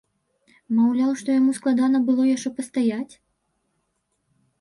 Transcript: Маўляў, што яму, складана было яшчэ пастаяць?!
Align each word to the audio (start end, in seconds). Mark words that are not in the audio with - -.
Маўляў, 0.77 1.11
што 1.21 1.29
яму, 1.39 1.51
складана 1.59 1.97
было 2.07 2.23
яшчэ 2.29 2.49
пастаяць?! 2.61 3.13